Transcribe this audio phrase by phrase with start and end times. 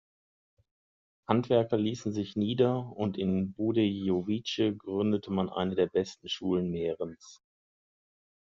[1.29, 7.39] Handwerker ließen sich nieder, und in Budějovice gründete man eine der besten Schulen Mährens.